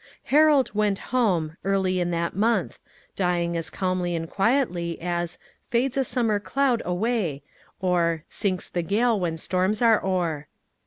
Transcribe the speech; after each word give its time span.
Harold 0.33 0.73
"went 0.73 0.97
home," 1.13 1.57
early 1.63 1.99
in 1.99 2.09
that 2.09 2.35
month, 2.35 2.79
dying 3.15 3.55
as 3.55 3.69
calmly 3.69 4.15
and 4.15 4.27
quietly 4.31 4.99
as 4.99 5.37
"fades 5.69 5.95
a 5.95 6.03
summer 6.03 6.39
cloud 6.39 6.81
away," 6.83 7.43
or 7.79 8.23
"sinks 8.27 8.67
the 8.67 8.81
gale 8.81 9.19
when 9.19 9.37
storms 9.37 9.79
are 9.79 10.03
o'er." 10.03 10.47